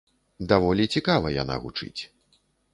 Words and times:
Даволі 0.51 0.87
цікава 0.95 1.35
яна 1.35 1.61
гучыць. 1.69 2.01